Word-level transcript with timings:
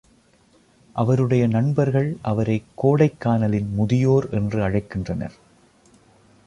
அவருடைய 0.93 1.47
நண்பர்கள் 1.47 2.17
அவரைக் 2.21 2.65
கோடைக்கானலின் 2.83 3.69
முதியோர் 3.71 4.29
என்று 4.29 4.69
அழைக்கின்றனர். 4.69 5.33